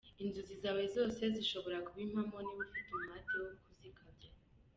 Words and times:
Inzozi 0.23 0.55
zawe 0.63 0.83
zose 0.95 1.21
zishobora 1.35 1.77
kuba 1.85 1.99
impamo 2.05 2.37
niba 2.45 2.61
ufite 2.65 2.89
umuhate 2.95 3.33
wo 3.41 3.49
kuzikabya. 3.63 4.29